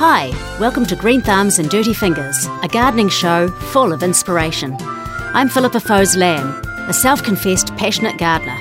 Hi, 0.00 0.28
welcome 0.60 0.86
to 0.86 0.94
Green 0.94 1.20
Thumbs 1.20 1.58
and 1.58 1.68
Dirty 1.68 1.92
Fingers, 1.92 2.46
a 2.62 2.68
gardening 2.68 3.08
show 3.08 3.48
full 3.48 3.92
of 3.92 4.04
inspiration. 4.04 4.76
I'm 4.78 5.48
Philippa 5.48 5.80
Foes 5.80 6.14
Lamb, 6.14 6.50
a 6.88 6.92
self 6.92 7.20
confessed 7.24 7.74
passionate 7.76 8.16
gardener. 8.16 8.56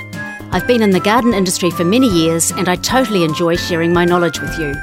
I've 0.52 0.66
been 0.66 0.82
in 0.82 0.90
the 0.90 1.00
garden 1.00 1.36
industry 1.36 1.70
for 1.70 1.84
many 1.84 2.08
years 2.08 2.50
and 2.50 2.68
I 2.68 2.76
totally 2.78 3.24
enjoy 3.24 3.56
sharing 3.56 3.94
my 3.94 4.04
knowledge 4.04 4.42
with 4.42 4.58
you. 4.58 4.74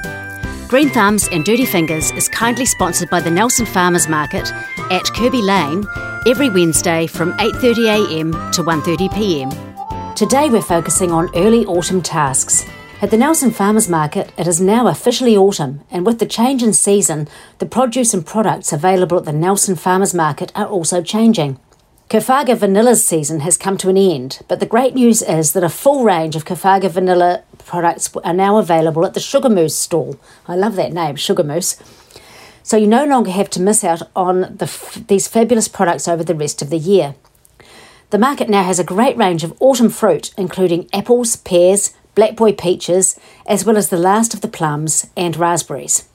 Green 0.68 0.90
Thumbs 0.90 1.26
and 1.32 1.44
Dirty 1.44 1.66
Fingers 1.66 2.12
is 2.12 2.28
kindly 2.28 2.66
sponsored 2.66 3.10
by 3.10 3.20
the 3.20 3.32
Nelson 3.32 3.66
Farmers 3.66 4.06
Market 4.06 4.52
at 4.92 5.12
Kirby 5.12 5.42
Lane 5.42 5.84
every 6.24 6.50
Wednesday 6.50 7.08
from 7.08 7.32
8.30am 7.38 8.52
to 8.52 8.62
1.30pm. 8.62 10.14
Today 10.14 10.48
we're 10.48 10.62
focusing 10.62 11.10
on 11.10 11.34
early 11.34 11.66
autumn 11.66 12.00
tasks. 12.00 12.64
At 13.02 13.10
the 13.10 13.18
Nelson 13.18 13.50
Farmers 13.50 13.88
Market, 13.88 14.32
it 14.38 14.46
is 14.46 14.60
now 14.60 14.86
officially 14.86 15.36
autumn, 15.36 15.82
and 15.90 16.06
with 16.06 16.20
the 16.20 16.26
change 16.26 16.62
in 16.62 16.72
season, 16.72 17.28
the 17.58 17.66
produce 17.66 18.14
and 18.14 18.24
products 18.24 18.72
available 18.72 19.18
at 19.18 19.24
the 19.24 19.32
Nelson 19.32 19.76
Farmers 19.76 20.14
Market 20.14 20.50
are 20.54 20.66
also 20.66 21.02
changing. 21.02 21.58
Kofaga 22.08 22.56
Vanilla's 22.56 23.04
season 23.04 23.40
has 23.40 23.58
come 23.58 23.76
to 23.78 23.90
an 23.90 23.98
end, 23.98 24.40
but 24.48 24.60
the 24.60 24.66
great 24.66 24.94
news 24.94 25.20
is 25.20 25.52
that 25.52 25.64
a 25.64 25.68
full 25.68 26.04
range 26.04 26.36
of 26.36 26.44
Kofaga 26.44 26.88
Vanilla 26.88 27.42
products 27.58 28.14
are 28.24 28.32
now 28.32 28.56
available 28.58 29.04
at 29.04 29.14
the 29.14 29.20
Sugar 29.20 29.50
Moose 29.50 29.76
stall. 29.76 30.18
I 30.46 30.54
love 30.54 30.76
that 30.76 30.92
name, 30.92 31.16
Sugar 31.16 31.44
Moose. 31.44 31.76
So 32.62 32.76
you 32.76 32.86
no 32.86 33.04
longer 33.04 33.32
have 33.32 33.50
to 33.50 33.60
miss 33.60 33.84
out 33.84 34.02
on 34.16 34.40
the, 34.42 35.04
these 35.08 35.28
fabulous 35.28 35.68
products 35.68 36.08
over 36.08 36.24
the 36.24 36.34
rest 36.34 36.62
of 36.62 36.70
the 36.70 36.78
year. 36.78 37.16
The 38.10 38.18
market 38.18 38.48
now 38.48 38.62
has 38.62 38.78
a 38.78 38.84
great 38.84 39.16
range 39.16 39.44
of 39.44 39.54
autumn 39.60 39.90
fruit, 39.90 40.32
including 40.38 40.88
apples, 40.92 41.36
pears, 41.36 41.94
black 42.14 42.36
boy 42.36 42.52
peaches, 42.52 43.18
as 43.46 43.64
well 43.64 43.76
as 43.76 43.88
the 43.88 43.96
last 43.96 44.34
of 44.34 44.40
the 44.40 44.48
plums 44.48 45.06
and 45.16 45.36
raspberries. 45.36 46.08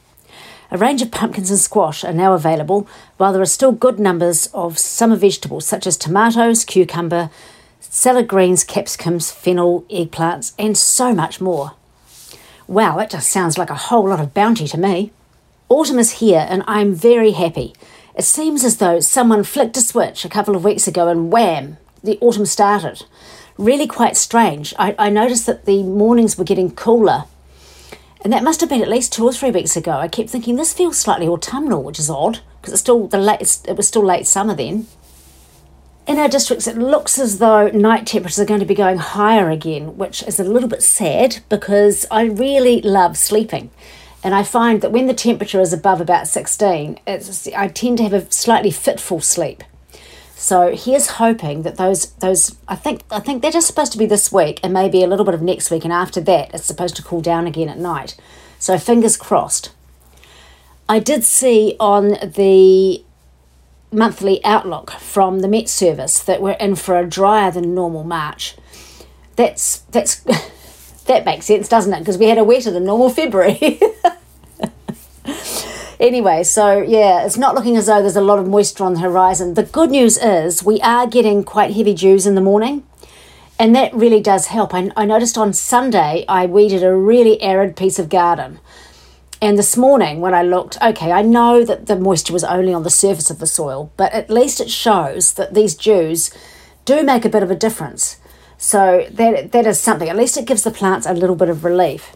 A 0.72 0.78
range 0.78 1.02
of 1.02 1.12
pumpkins 1.12 1.50
and 1.50 1.60
squash 1.60 2.04
are 2.04 2.14
now 2.14 2.34
available, 2.34 2.88
while 3.18 3.34
there 3.34 3.42
are 3.42 3.48
still 3.48 3.72
good 3.72 4.00
numbers 4.00 4.48
of 4.54 4.78
summer 4.78 5.16
vegetables 5.16 5.66
such 5.66 5.88
as 5.88 5.98
tomatoes, 5.98 6.64
cucumber, 6.64 7.32
salad 7.80 8.28
greens, 8.28 8.64
capsicums, 8.64 9.32
fennel, 9.32 9.84
eggplants, 9.90 10.54
and 10.60 10.78
so 10.78 11.14
much 11.14 11.42
more. 11.42 11.72
Wow, 12.68 13.00
it 13.00 13.10
just 13.10 13.32
sounds 13.32 13.58
like 13.58 13.72
a 13.72 13.76
whole 13.76 14.08
lot 14.08 14.20
of 14.20 14.36
bounty 14.36 14.68
to 14.68 14.78
me. 14.78 15.12
Autumn 15.70 15.98
is 15.98 16.20
here, 16.20 16.46
and 16.48 16.64
I'm 16.68 16.94
very 16.94 17.32
happy. 17.32 17.74
It 18.16 18.26
seems 18.26 18.64
as 18.64 18.78
though 18.78 19.00
someone 19.00 19.44
flicked 19.44 19.78
a 19.78 19.82
switch 19.82 20.24
a 20.24 20.30
couple 20.30 20.56
of 20.56 20.64
weeks 20.64 20.88
ago 20.88 21.08
and 21.08 21.32
wham, 21.32 21.78
the 22.04 22.20
autumn 22.22 22.46
started 22.46 23.04
really 23.60 23.88
quite 23.88 24.18
strange. 24.18 24.74
I, 24.80 24.96
I 24.98 25.10
noticed 25.10 25.46
that 25.46 25.66
the 25.66 25.84
mornings 25.84 26.38
were 26.38 26.44
getting 26.44 26.72
cooler. 26.72 27.26
And 28.22 28.34
that 28.34 28.44
must 28.44 28.60
have 28.62 28.70
been 28.70 28.82
at 28.82 28.90
least 28.90 29.14
two 29.14 29.26
or 29.26 29.34
three 29.34 29.52
weeks 29.52 29.78
ago. 29.78 29.92
I 29.92 30.08
kept 30.08 30.30
thinking 30.30 30.56
this 30.56 30.74
feels 30.74 30.98
slightly 30.98 31.28
autumnal, 31.28 31.84
which 31.84 32.00
is 32.00 32.10
odd 32.10 32.40
because 32.60 32.74
it's 32.74 32.82
still 32.82 33.08
the 33.08 33.18
late. 33.18 33.60
It 33.66 33.78
was 33.78 33.88
still 33.88 34.04
late 34.04 34.28
summer 34.28 34.56
then. 34.56 34.88
In 36.08 36.18
our 36.18 36.28
districts, 36.28 36.68
it 36.68 36.78
looks 36.78 37.20
as 37.20 37.38
though 37.38 37.68
night 37.68 38.08
temperatures 38.08 38.40
are 38.40 38.46
going 38.46 38.62
to 38.62 38.66
be 38.66 38.74
going 38.74 38.98
higher 38.98 39.50
again, 39.50 39.96
which 39.96 40.24
is 40.24 40.40
a 40.40 40.44
little 40.44 40.68
bit 40.68 40.82
sad 40.82 41.40
because 41.50 42.06
I 42.10 42.24
really 42.24 42.82
love 42.82 43.16
sleeping. 43.16 43.70
And 44.24 44.34
I 44.34 44.44
find 44.44 44.82
that 44.82 44.92
when 44.92 45.08
the 45.08 45.14
temperature 45.14 45.62
is 45.62 45.72
above 45.72 46.02
about 46.02 46.28
16, 46.28 47.00
I 47.08 47.68
tend 47.68 47.98
to 47.98 48.04
have 48.04 48.14
a 48.14 48.30
slightly 48.32 48.72
fitful 48.72 49.22
sleep. 49.22 49.64
So 50.40 50.74
here's 50.74 51.08
hoping 51.08 51.64
that 51.64 51.76
those 51.76 52.12
those 52.14 52.56
I 52.66 52.78
think 52.78 53.04
I 53.12 53.20
think 53.20 53.42
they're 53.42 53.52
just 53.52 53.68
supposed 53.68 53.92
to 53.92 53.98
be 53.98 54.06
this 54.06 54.32
week 54.32 54.62
and 54.64 54.72
maybe 54.72 55.04
a 55.04 55.08
little 55.08 55.26
bit 55.26 55.34
of 55.34 55.42
next 55.42 55.70
week 55.70 55.84
and 55.84 55.92
after 55.92 56.22
that 56.22 56.54
it's 56.54 56.64
supposed 56.64 56.96
to 56.96 57.04
cool 57.04 57.20
down 57.20 57.46
again 57.46 57.68
at 57.68 57.78
night. 57.78 58.16
So 58.58 58.78
fingers 58.78 59.18
crossed. 59.18 59.74
I 60.88 61.00
did 61.00 61.26
see 61.26 61.76
on 61.78 62.12
the 62.24 63.04
monthly 63.92 64.44
outlook 64.46 64.92
from 64.92 65.42
the 65.42 65.50
Met 65.50 65.68
Service 65.68 66.24
that 66.24 66.42
we're 66.42 66.52
in 66.52 66.76
for 66.76 66.98
a 66.98 67.06
drier 67.06 67.52
than 67.52 67.76
normal 67.76 68.06
March. 68.06 68.56
That's 69.36 69.80
that's 69.92 70.22
that 71.06 71.26
makes 71.26 71.48
sense, 71.48 71.68
doesn't 71.68 71.94
it? 71.94 72.00
Because 72.00 72.18
we 72.18 72.30
had 72.30 72.38
a 72.38 72.46
wetter 72.46 72.72
than 72.72 72.86
normal 72.86 73.10
February. 73.10 73.82
Anyway, 76.00 76.44
so 76.44 76.82
yeah, 76.82 77.26
it's 77.26 77.38
not 77.38 77.56
looking 77.56 77.76
as 77.76 77.88
though 77.88 78.02
there's 78.02 78.16
a 78.16 78.22
lot 78.22 78.40
of 78.40 78.48
moisture 78.48 78.86
on 78.86 78.94
the 78.94 79.02
horizon. 79.02 79.56
The 79.56 79.64
good 79.64 79.92
news 79.92 80.18
is 80.18 80.64
we 80.64 80.80
are 80.80 81.06
getting 81.06 81.44
quite 81.44 81.76
heavy 81.76 81.94
dews 81.94 82.26
in 82.26 82.36
the 82.36 82.42
morning, 82.42 82.88
and 83.60 83.76
that 83.76 83.94
really 83.94 84.22
does 84.22 84.48
help. 84.48 84.74
I, 84.74 84.92
I 84.96 85.04
noticed 85.04 85.38
on 85.38 85.52
Sunday 85.52 86.24
I 86.30 86.46
weeded 86.46 86.84
a 86.84 86.96
really 86.96 87.42
arid 87.42 87.76
piece 87.76 88.00
of 88.00 88.08
garden. 88.08 88.62
And 89.42 89.58
this 89.58 89.76
morning, 89.76 90.22
when 90.22 90.34
I 90.34 90.42
looked, 90.42 90.78
okay, 90.82 91.12
I 91.12 91.22
know 91.22 91.66
that 91.66 91.88
the 91.88 91.98
moisture 91.98 92.34
was 92.34 92.46
only 92.46 92.74
on 92.74 92.84
the 92.84 92.90
surface 92.90 93.30
of 93.30 93.40
the 93.40 93.48
soil, 93.48 93.92
but 93.98 94.14
at 94.14 94.30
least 94.30 94.62
it 94.62 94.70
shows 94.70 95.34
that 95.34 95.54
these 95.54 95.76
dews 95.76 96.32
do 96.86 97.04
make 97.04 97.26
a 97.26 97.30
bit 97.30 97.44
of 97.44 97.52
a 97.52 97.56
difference. 97.56 98.20
So 98.58 99.06
that 99.12 99.52
that 99.52 99.66
is 99.66 99.80
something. 99.82 100.08
At 100.08 100.18
least 100.18 100.38
it 100.38 100.46
gives 100.46 100.64
the 100.64 100.72
plants 100.72 101.06
a 101.06 101.14
little 101.14 101.36
bit 101.36 101.50
of 101.50 101.66
relief. 101.66 102.16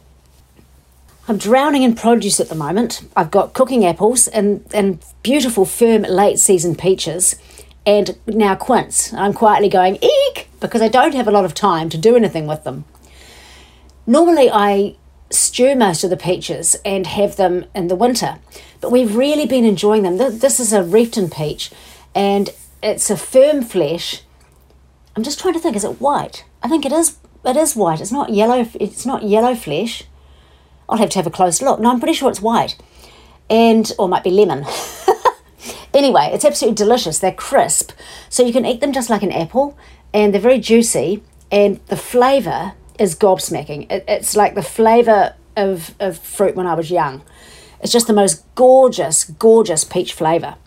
I'm 1.26 1.38
drowning 1.38 1.84
in 1.84 1.96
produce 1.96 2.42
at 2.42 2.50
the 2.50 2.56
moment. 2.56 3.02
I've 3.16 3.32
got 3.32 3.54
cooking 3.54 3.86
apples 3.86 4.28
and, 4.28 4.66
and 4.74 5.02
beautiful, 5.24 5.64
firm, 5.64 6.02
late 6.02 6.38
season 6.38 6.76
peaches, 6.76 7.38
and 7.86 8.18
now 8.28 8.56
quince. 8.56 9.14
I'm 9.14 9.32
quietly 9.32 9.70
going, 9.70 9.98
eek, 10.04 10.50
because 10.60 10.82
I 10.82 10.90
don't 10.90 11.16
have 11.16 11.28
a 11.28 11.32
lot 11.32 11.46
of 11.46 11.54
time 11.54 11.88
to 11.90 11.98
do 11.98 12.18
anything 12.18 12.46
with 12.46 12.66
them. 12.66 12.84
Normally, 14.06 14.50
I 14.52 14.98
stew 15.30 15.76
most 15.76 16.04
of 16.04 16.10
the 16.10 16.18
peaches 16.18 16.76
and 16.84 17.08
have 17.08 17.38
them 17.38 17.66
in 17.74 17.88
the 17.88 17.96
winter, 17.96 18.40
but 18.82 18.92
we've 18.92 19.16
really 19.16 19.46
been 19.46 19.64
enjoying 19.64 20.04
them. 20.04 20.18
This 20.18 20.60
is 20.60 20.74
a 20.74 20.84
Reefton 20.84 21.30
peach, 21.30 21.72
and 22.14 22.50
it's 22.82 23.10
a 23.10 23.16
firm 23.16 23.62
flesh. 23.62 24.24
I'm 25.16 25.24
just 25.24 25.40
trying 25.40 25.54
to 25.54 25.60
think, 25.62 25.78
is 25.78 25.86
it 25.86 26.02
white? 26.02 26.44
I 26.62 26.68
think 26.68 26.86
it 26.86 26.92
is. 26.92 27.18
It 27.46 27.56
is 27.56 27.78
white. 27.78 28.02
It's 28.02 28.12
not 28.12 28.30
yellow. 28.30 28.68
It's 28.74 29.06
not 29.06 29.24
yellow 29.24 29.56
flesh. 29.56 30.04
I'll 30.94 31.00
have 31.00 31.10
to 31.10 31.18
have 31.18 31.26
a 31.26 31.32
close 31.32 31.60
look. 31.60 31.80
No, 31.80 31.90
I'm 31.90 32.00
pretty 32.00 32.14
sure 32.14 32.30
it's 32.30 32.40
white. 32.40 32.78
And, 33.50 33.92
or 33.98 34.08
might 34.08 34.24
be 34.24 34.30
lemon. 34.30 34.64
anyway, 35.94 36.30
it's 36.32 36.46
absolutely 36.46 36.76
delicious. 36.76 37.18
They're 37.18 37.32
crisp. 37.34 37.94
So 38.30 38.46
you 38.46 38.54
can 38.54 38.64
eat 38.64 38.80
them 38.80 38.94
just 38.94 39.10
like 39.10 39.24
an 39.24 39.32
apple, 39.32 39.76
and 40.14 40.32
they're 40.32 40.40
very 40.40 40.60
juicy, 40.60 41.24
and 41.52 41.80
the 41.88 41.98
flavour 41.98 42.74
is 43.00 43.16
gobsmacking. 43.16 43.92
It, 43.92 44.06
it's 44.08 44.36
like 44.36 44.54
the 44.54 44.62
flavour 44.62 45.34
of, 45.58 45.96
of 46.00 46.20
fruit 46.20 46.56
when 46.56 46.68
I 46.68 46.76
was 46.76 46.92
young. 46.92 47.24
It's 47.82 47.92
just 47.92 48.06
the 48.06 48.14
most 48.14 48.46
gorgeous, 48.54 49.24
gorgeous 49.24 49.84
peach 49.84 50.14
flavour. 50.14 50.58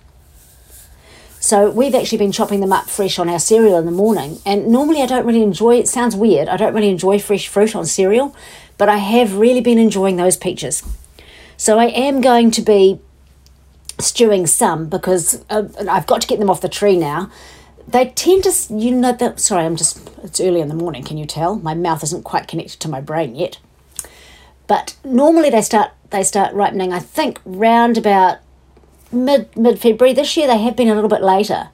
So 1.39 1.71
we've 1.71 1.95
actually 1.95 2.19
been 2.19 2.33
chopping 2.33 2.59
them 2.59 2.73
up 2.73 2.91
fresh 2.91 3.21
on 3.21 3.29
our 3.29 3.39
cereal 3.39 3.79
in 3.79 3.87
the 3.87 3.93
morning. 3.93 4.39
And 4.45 4.67
normally 4.67 5.03
I 5.03 5.07
don't 5.07 5.25
really 5.25 5.45
enjoy 5.45 5.77
it 5.77 5.87
sounds 5.87 6.17
weird. 6.17 6.49
I 6.49 6.57
don't 6.57 6.75
really 6.75 6.91
enjoy 6.91 7.21
fresh 7.21 7.47
fruit 7.47 7.77
on 7.77 7.87
cereal, 7.87 8.35
but 8.79 8.89
I 8.89 8.97
have 8.97 9.39
really 9.39 9.61
been 9.61 9.79
enjoying 9.79 10.17
those 10.17 10.37
peaches. 10.37 10.83
So 11.57 11.79
I 11.79 11.87
am 11.87 12.21
going 12.21 12.51
to 12.53 12.63
be 12.63 13.01
stewing 13.99 14.47
some 14.47 14.89
because 14.89 15.45
uh, 15.49 15.69
I've 15.89 16.07
got 16.07 16.21
to 16.21 16.27
get 16.27 16.39
them 16.39 16.51
off 16.51 16.61
the 16.61 16.69
tree 16.69 16.97
now. 16.97 17.31
They 17.89 18.11
tend 18.11 18.45
to, 18.45 18.75
you 18.75 18.91
know, 18.91 19.13
that. 19.13 19.39
Sorry, 19.41 19.65
I'm 19.65 19.77
just. 19.77 20.11
It's 20.23 20.41
early 20.41 20.61
in 20.61 20.69
the 20.69 20.75
morning. 20.75 21.05
Can 21.05 21.19
you 21.19 21.25
tell? 21.25 21.57
My 21.57 21.75
mouth 21.75 22.03
isn't 22.03 22.25
quite 22.25 22.49
connected 22.49 22.81
to 22.81 22.89
my 22.89 23.01
brain 23.01 23.37
yet. 23.37 23.59
But 24.67 24.97
normally 25.05 25.51
they 25.51 25.63
start 25.63 25.93
they 26.11 26.25
start 26.25 26.53
ripening. 26.53 26.93
I 26.93 26.99
think 26.99 27.41
round 27.45 27.97
about 27.97 28.39
mid 29.13 29.57
mid 29.57 29.79
February. 29.79 30.13
This 30.15 30.37
year 30.37 30.49
they 30.49 30.59
have 30.59 30.77
been 30.77 30.89
a 30.89 30.95
little 30.95 31.09
bit 31.09 31.23
later, 31.23 31.69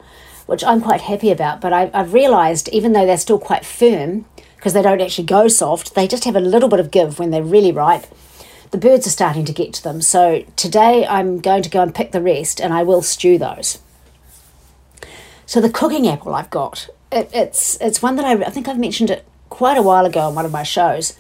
which 0.47 0.63
I'm 0.63 0.83
quite 0.83 1.01
happy 1.01 1.31
about. 1.31 1.61
But 1.63 1.73
I, 1.73 1.91
I've 1.95 2.13
realised 2.13 2.69
even 2.69 2.93
though 2.93 3.07
they're 3.07 3.17
still 3.17 3.39
quite 3.39 3.65
firm, 3.65 4.27
because 4.63 4.75
they 4.75 4.83
don't 4.83 5.01
actually 5.01 5.25
go 5.25 5.49
soft. 5.49 5.97
They 5.97 6.07
just 6.07 6.23
have 6.23 6.37
a 6.37 6.41
little 6.41 6.69
bit 6.69 6.79
of 6.79 6.93
give 6.93 7.19
when 7.19 7.33
they're 7.33 7.43
really 7.43 7.73
ripe. 7.73 8.05
The 8.71 8.79
birds 8.79 9.09
are 9.09 9.11
starting 9.11 9.45
to 9.47 9.53
get 9.53 9.75
to 9.75 9.83
them. 9.83 10.01
So 10.01 10.45
today 10.55 11.05
I'm 11.05 11.41
going 11.41 11.65
to 11.65 11.69
go 11.69 11.83
and 11.83 11.93
pick 11.93 12.13
the 12.13 12.23
rest 12.23 12.61
and 12.61 12.73
I 12.73 12.85
will 12.85 13.03
stew 13.03 13.39
those. 13.39 13.81
So 15.47 15.61
the 15.61 15.69
cooking 15.69 16.07
apple 16.07 16.33
I've 16.33 16.49
got, 16.49 16.89
it, 17.11 17.29
it's 17.35 17.77
it's 17.81 18.03
one 18.03 18.15
that 18.15 18.25
I, 18.25 18.35
I 18.35 18.51
think 18.51 18.69
I've 18.69 18.79
mentioned 18.79 19.11
it 19.11 19.25
quite 19.51 19.77
a 19.77 19.83
while 19.83 20.07
ago 20.07 20.21
on 20.21 20.37
one 20.37 20.45
of 20.45 20.53
my 20.53 20.63
shows. 20.63 21.19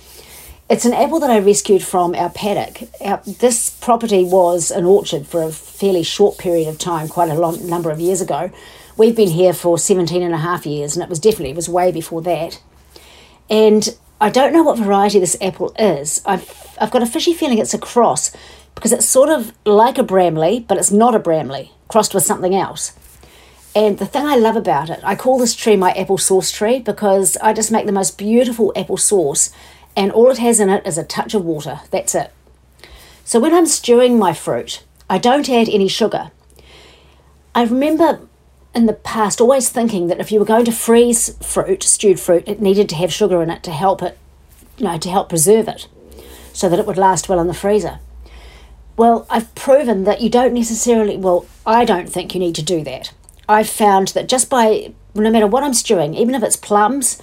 It's 0.71 0.85
an 0.85 0.95
apple 0.95 1.19
that 1.19 1.29
I 1.29 1.41
rescued 1.41 1.83
from 1.83 2.15
our 2.15 2.31
paddock. 2.31 2.89
Our, 3.01 3.21
this 3.27 3.71
property 3.71 4.23
was 4.23 4.71
an 4.71 4.85
orchard 4.85 5.27
for 5.27 5.43
a 5.43 5.51
fairly 5.51 6.05
short 6.05 6.39
period 6.39 6.69
of 6.69 6.79
time, 6.79 7.09
quite 7.09 7.29
a 7.29 7.35
long 7.35 7.69
number 7.69 7.91
of 7.91 7.99
years 7.99 8.21
ago, 8.21 8.53
We've 8.95 9.17
been 9.17 9.31
here 9.31 9.55
for 9.55 9.79
17 9.79 10.23
and 10.23 10.35
a 10.35 10.39
half 10.39 10.67
years, 10.67 10.95
and 10.95 11.03
it 11.03 11.09
was 11.09 11.19
definitely, 11.19 11.51
it 11.51 11.57
was 11.57 11.69
way 11.69 11.91
before 11.91 12.21
that. 12.23 12.61
And 13.53 13.95
I 14.19 14.31
don't 14.31 14.55
know 14.55 14.63
what 14.63 14.79
variety 14.79 15.19
this 15.19 15.37
apple 15.43 15.75
is. 15.79 16.23
I've, 16.25 16.75
I've 16.81 16.91
got 16.91 17.03
a 17.03 17.07
fishy 17.07 17.35
feeling 17.35 17.59
it's 17.59 17.75
a 17.75 17.79
cross 17.79 18.35
because 18.75 18.93
it's 18.93 19.05
sort 19.05 19.29
of 19.29 19.53
like 19.67 19.99
a 19.99 20.03
Bramley, 20.03 20.61
but 20.61 20.79
it's 20.79 20.91
not 20.91 21.15
a 21.15 21.19
Bramley, 21.19 21.71
crossed 21.87 22.15
with 22.15 22.25
something 22.25 22.55
else. 22.55 22.95
And 23.77 23.99
the 23.99 24.07
thing 24.07 24.25
I 24.25 24.37
love 24.37 24.57
about 24.57 24.89
it, 24.89 25.01
I 25.05 25.17
call 25.17 25.39
this 25.39 25.55
tree 25.55 25.77
my 25.77 25.93
apple 25.93 26.17
sauce 26.17 26.51
tree 26.51 26.79
because 26.79 27.37
I 27.43 27.53
just 27.53 27.71
make 27.71 27.85
the 27.85 27.93
most 27.93 28.17
beautiful 28.17 28.73
apple 28.75 28.97
sauce, 28.97 29.51
and 29.95 30.11
all 30.13 30.31
it 30.31 30.39
has 30.39 30.59
in 30.59 30.71
it 30.71 30.87
is 30.87 30.97
a 30.97 31.05
touch 31.05 31.35
of 31.35 31.45
water. 31.45 31.81
That's 31.91 32.15
it. 32.15 32.33
So 33.25 33.39
when 33.39 33.53
I'm 33.53 33.67
stewing 33.67 34.19
my 34.19 34.33
fruit, 34.33 34.83
I 35.11 35.19
don't 35.19 35.51
add 35.51 35.69
any 35.69 35.89
sugar. 35.89 36.31
I 37.55 37.65
remember 37.65 38.27
in 38.75 38.87
the 38.87 38.93
past 38.93 39.41
always 39.41 39.69
thinking 39.69 40.07
that 40.07 40.21
if 40.21 40.33
you 40.33 40.39
were 40.39 40.47
going 40.47 40.65
to 40.65 40.73
freeze 40.73 41.37
fruit, 41.45 41.83
stewed 41.83 42.19
fruit, 42.19 42.45
it 42.47 42.61
needed 42.61 42.89
to 42.89 42.95
have 42.97 43.13
sugar 43.13 43.43
in 43.43 43.51
it 43.51 43.63
to 43.65 43.71
help 43.71 44.03
it, 44.03 44.19
you 44.79 44.85
know, 44.85 44.99
to 44.99 45.11
help 45.11 45.29
preserve 45.29 45.69
it 45.69 45.89
so 46.53 46.69
that 46.69 46.79
it 46.79 46.87
would 46.87 46.99
last 46.99 47.29
well 47.29 47.41
in 47.41 47.47
the 47.47 47.55
freezer. 47.55 47.99
Well, 48.97 49.27
I've 49.31 49.55
proven 49.55 50.05
that 50.05 50.21
you 50.21 50.29
don't 50.29 50.55
necessarily, 50.55 51.17
well, 51.17 51.47
I 51.65 51.85
don't 51.85 52.11
think 52.11 52.35
you 52.35 52.41
need 52.41 52.55
to 52.57 52.63
do 52.63 52.85
that. 52.85 53.13
I've 53.49 53.69
found 53.69 54.09
that 54.09 54.29
just 54.29 54.49
by, 54.51 54.93
no 55.15 55.31
matter 55.31 55.47
what 55.47 55.63
I'm 55.63 55.75
stewing, 55.75 56.15
even 56.15 56.35
if 56.35 56.43
it's 56.43 56.57
plums, 56.57 57.21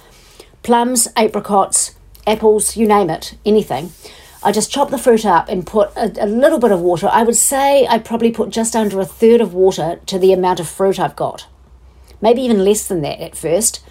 plums, 0.62 1.08
apricots, 1.16 1.94
apples, 2.26 2.76
you 2.76 2.86
name 2.86 3.10
it, 3.10 3.36
anything, 3.46 3.92
I 4.42 4.52
just 4.52 4.70
chop 4.70 4.90
the 4.90 4.98
fruit 4.98 5.26
up 5.26 5.48
and 5.48 5.66
put 5.66 5.90
a, 5.96 6.24
a, 6.24 6.26
little 6.26 6.58
bit 6.58 6.72
of 6.72 6.80
water. 6.80 7.08
I 7.12 7.22
would 7.22 7.36
say 7.36 7.86
I 7.86 7.98
probably 7.98 8.30
put 8.30 8.48
just 8.48 8.74
under 8.74 8.98
a 8.98 9.04
third 9.04 9.42
of 9.42 9.52
water 9.52 10.00
to 10.06 10.18
the 10.18 10.32
amount 10.32 10.60
of 10.60 10.68
fruit 10.68 10.98
I've 10.98 11.16
got. 11.16 11.46
Maybe 12.22 12.40
even 12.42 12.64
less 12.64 12.86
than 12.86 13.02
that 13.02 13.20
at 13.20 13.36
first. 13.36 13.84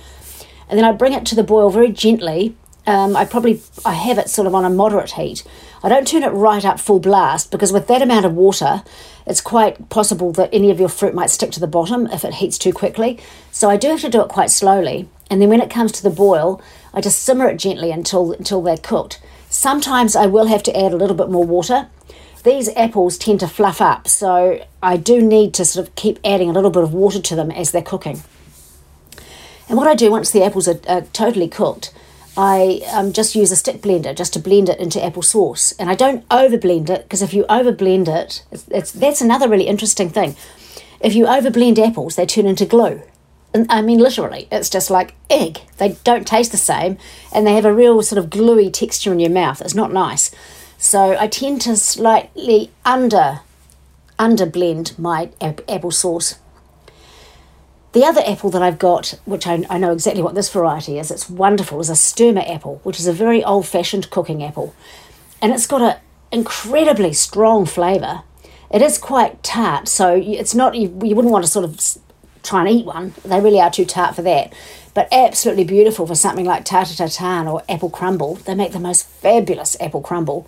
And 0.67 0.77
then 0.77 0.85
I 0.85 0.91
bring 0.91 1.13
it 1.13 1.25
to 1.27 1.35
the 1.35 1.43
boil 1.43 1.69
very 1.69 1.91
gently. 1.91 2.55
Um, 2.87 3.15
I 3.15 3.25
probably 3.25 3.61
I 3.85 3.93
have 3.93 4.17
it 4.17 4.29
sort 4.29 4.47
of 4.47 4.55
on 4.55 4.65
a 4.65 4.69
moderate 4.69 5.11
heat. 5.11 5.43
I 5.83 5.89
don't 5.89 6.07
turn 6.07 6.23
it 6.23 6.29
right 6.29 6.65
up 6.65 6.79
full 6.79 6.99
blast 6.99 7.51
because 7.51 7.71
with 7.71 7.87
that 7.87 8.01
amount 8.01 8.25
of 8.25 8.33
water, 8.33 8.83
it's 9.27 9.41
quite 9.41 9.89
possible 9.89 10.31
that 10.33 10.49
any 10.51 10.71
of 10.71 10.79
your 10.79 10.89
fruit 10.89 11.13
might 11.13 11.29
stick 11.29 11.51
to 11.51 11.59
the 11.59 11.67
bottom 11.67 12.07
if 12.07 12.25
it 12.25 12.35
heats 12.35 12.57
too 12.57 12.73
quickly. 12.73 13.19
So 13.51 13.69
I 13.69 13.77
do 13.77 13.89
have 13.89 14.01
to 14.01 14.09
do 14.09 14.21
it 14.21 14.29
quite 14.29 14.49
slowly. 14.49 15.07
And 15.29 15.39
then 15.39 15.49
when 15.49 15.61
it 15.61 15.69
comes 15.69 15.91
to 15.93 16.03
the 16.03 16.09
boil, 16.09 16.59
I 16.91 17.01
just 17.01 17.21
simmer 17.21 17.47
it 17.47 17.57
gently 17.57 17.91
until 17.91 18.31
until 18.31 18.63
they're 18.63 18.77
cooked. 18.77 19.21
Sometimes 19.49 20.15
I 20.15 20.27
will 20.27 20.47
have 20.47 20.63
to 20.63 20.77
add 20.77 20.93
a 20.93 20.97
little 20.97 21.15
bit 21.15 21.29
more 21.29 21.45
water. 21.45 21.87
These 22.43 22.69
apples 22.75 23.17
tend 23.17 23.41
to 23.41 23.47
fluff 23.47 23.81
up, 23.81 24.07
so 24.07 24.65
I 24.81 24.95
do 24.95 25.21
need 25.21 25.53
to 25.55 25.65
sort 25.65 25.87
of 25.87 25.95
keep 25.95 26.19
adding 26.23 26.49
a 26.49 26.53
little 26.53 26.69
bit 26.69 26.83
of 26.83 26.93
water 26.93 27.19
to 27.19 27.35
them 27.35 27.51
as 27.51 27.71
they're 27.71 27.81
cooking. 27.81 28.21
And 29.67 29.77
what 29.77 29.87
I 29.87 29.95
do 29.95 30.11
once 30.11 30.31
the 30.31 30.43
apples 30.43 30.67
are, 30.67 30.79
are 30.87 31.01
totally 31.01 31.47
cooked, 31.47 31.93
I 32.37 32.81
um, 32.93 33.11
just 33.11 33.35
use 33.35 33.51
a 33.51 33.55
stick 33.55 33.81
blender 33.81 34.15
just 34.15 34.33
to 34.33 34.39
blend 34.39 34.69
it 34.69 34.79
into 34.79 35.03
apple 35.03 35.21
sauce. 35.21 35.73
And 35.73 35.89
I 35.89 35.95
don't 35.95 36.25
over 36.31 36.57
blend 36.57 36.89
it 36.89 37.03
because 37.03 37.21
if 37.21 37.33
you 37.33 37.45
over 37.49 37.71
blend 37.71 38.07
it, 38.07 38.45
it's, 38.51 38.65
it's, 38.69 38.91
that's 38.93 39.19
another 39.19 39.49
really 39.49 39.67
interesting 39.67 40.09
thing. 40.09 40.35
If 41.01 41.15
you 41.15 41.27
over 41.27 41.51
blend 41.51 41.77
apples, 41.77 42.15
they 42.15 42.25
turn 42.25 42.45
into 42.45 42.65
glue. 42.65 43.01
I 43.53 43.81
mean, 43.81 43.99
literally, 43.99 44.47
it's 44.51 44.69
just 44.69 44.91
like 44.91 45.15
egg. 45.29 45.61
They 45.77 45.97
don't 46.03 46.27
taste 46.27 46.51
the 46.51 46.57
same 46.57 46.97
and 47.33 47.47
they 47.47 47.55
have 47.55 47.65
a 47.65 47.73
real 47.73 48.01
sort 48.03 48.19
of 48.19 48.29
gluey 48.29 48.69
texture 48.69 49.11
in 49.11 49.19
your 49.19 49.31
mouth. 49.31 49.61
It's 49.61 49.73
not 49.73 49.91
nice. 49.91 50.31
So 50.77 51.17
I 51.19 51.27
tend 51.27 51.61
to 51.61 51.75
slightly 51.75 52.71
under 52.85 53.41
under 54.19 54.45
blend 54.45 54.97
my 54.99 55.31
apple 55.41 55.91
sauce. 55.91 56.37
The 57.93 58.03
other 58.03 58.21
apple 58.25 58.51
that 58.51 58.61
I've 58.61 58.77
got, 58.77 59.19
which 59.25 59.47
I, 59.47 59.65
I 59.69 59.79
know 59.79 59.93
exactly 59.93 60.21
what 60.21 60.35
this 60.35 60.49
variety 60.49 60.99
is, 60.99 61.09
it's 61.09 61.29
wonderful, 61.29 61.79
is 61.79 61.89
a 61.89 61.95
Sturmer 61.95 62.43
apple, 62.45 62.81
which 62.83 62.99
is 62.99 63.07
a 63.07 63.13
very 63.13 63.43
old 63.43 63.65
fashioned 63.65 64.11
cooking 64.11 64.43
apple. 64.43 64.75
And 65.41 65.51
it's 65.53 65.65
got 65.65 65.81
an 65.81 65.97
incredibly 66.31 67.13
strong 67.13 67.65
flavour. 67.65 68.21
It 68.69 68.83
is 68.83 68.99
quite 68.99 69.41
tart, 69.41 69.87
so 69.87 70.15
it's 70.15 70.53
not, 70.53 70.75
you, 70.75 70.89
you 71.03 71.15
wouldn't 71.15 71.31
want 71.31 71.45
to 71.45 71.49
sort 71.49 71.65
of 71.65 71.79
try 72.43 72.61
and 72.61 72.69
eat 72.69 72.85
one. 72.85 73.13
They 73.23 73.39
really 73.39 73.59
are 73.59 73.71
too 73.71 73.85
tart 73.85 74.15
for 74.15 74.21
that. 74.23 74.53
But 74.93 75.07
absolutely 75.11 75.63
beautiful 75.63 76.07
for 76.07 76.15
something 76.15 76.45
like 76.45 76.65
tarte 76.65 76.95
tatin 76.95 77.47
or 77.47 77.63
apple 77.69 77.89
crumble. 77.89 78.35
They 78.35 78.55
make 78.55 78.71
the 78.71 78.79
most 78.79 79.05
fabulous 79.05 79.77
apple 79.79 80.01
crumble. 80.01 80.47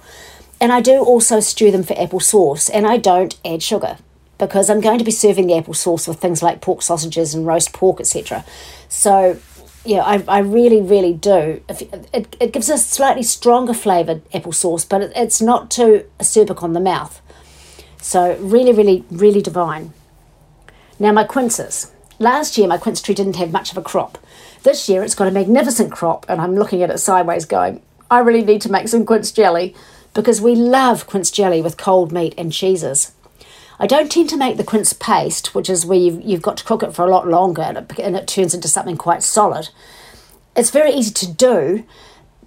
And 0.59 0.71
I 0.71 0.79
do 0.79 0.99
also 0.99 1.39
stew 1.39 1.71
them 1.71 1.83
for 1.83 1.99
apple 1.99 2.19
sauce, 2.19 2.69
and 2.69 2.85
I 2.85 2.97
don't 2.97 3.35
add 3.43 3.63
sugar 3.63 3.97
because 4.37 4.69
I'm 4.69 4.81
going 4.81 4.99
to 4.99 5.05
be 5.05 5.11
serving 5.11 5.47
the 5.47 5.55
apple 5.55 5.73
sauce 5.73 6.07
with 6.07 6.19
things 6.19 6.43
like 6.43 6.61
pork 6.61 6.81
sausages 6.81 7.33
and 7.33 7.45
roast 7.45 7.73
pork, 7.73 7.99
etc. 7.99 8.43
So, 8.89 9.39
yeah, 9.85 10.01
I, 10.01 10.23
I 10.27 10.39
really, 10.39 10.81
really 10.81 11.13
do. 11.13 11.63
It, 11.67 12.35
it 12.39 12.51
gives 12.51 12.69
a 12.69 12.77
slightly 12.77 13.23
stronger 13.23 13.73
flavoured 13.73 14.21
apple 14.33 14.51
sauce, 14.51 14.85
but 14.85 15.01
it, 15.01 15.11
it's 15.15 15.41
not 15.41 15.71
too 15.71 16.05
acerbic 16.19 16.61
on 16.61 16.73
the 16.73 16.79
mouth. 16.79 17.21
So, 17.99 18.35
really, 18.39 18.73
really, 18.73 19.03
really 19.11 19.41
divine. 19.41 19.93
Now, 21.01 21.11
my 21.11 21.23
quinces. 21.23 21.91
Last 22.19 22.59
year, 22.59 22.67
my 22.67 22.77
quince 22.77 23.01
tree 23.01 23.15
didn't 23.15 23.37
have 23.37 23.51
much 23.51 23.71
of 23.71 23.77
a 23.79 23.81
crop. 23.81 24.19
This 24.61 24.87
year, 24.87 25.01
it's 25.01 25.15
got 25.15 25.27
a 25.27 25.31
magnificent 25.31 25.91
crop, 25.91 26.27
and 26.29 26.39
I'm 26.39 26.53
looking 26.53 26.83
at 26.83 26.91
it 26.91 26.99
sideways 26.99 27.45
going, 27.45 27.81
I 28.11 28.19
really 28.19 28.43
need 28.43 28.61
to 28.61 28.71
make 28.71 28.87
some 28.87 29.03
quince 29.03 29.31
jelly 29.31 29.73
because 30.13 30.41
we 30.41 30.53
love 30.53 31.07
quince 31.07 31.31
jelly 31.31 31.59
with 31.59 31.75
cold 31.75 32.11
meat 32.11 32.35
and 32.37 32.53
cheeses. 32.53 33.13
I 33.79 33.87
don't 33.87 34.11
tend 34.11 34.29
to 34.29 34.37
make 34.37 34.57
the 34.57 34.63
quince 34.63 34.93
paste, 34.93 35.55
which 35.55 35.71
is 35.71 35.87
where 35.87 35.97
you've, 35.97 36.21
you've 36.21 36.43
got 36.43 36.57
to 36.57 36.63
cook 36.63 36.83
it 36.83 36.93
for 36.93 37.03
a 37.03 37.09
lot 37.09 37.27
longer 37.27 37.63
and 37.63 37.79
it, 37.79 37.97
and 37.97 38.15
it 38.15 38.27
turns 38.27 38.53
into 38.53 38.67
something 38.67 38.95
quite 38.95 39.23
solid. 39.23 39.69
It's 40.55 40.69
very 40.69 40.91
easy 40.93 41.13
to 41.13 41.33
do, 41.33 41.83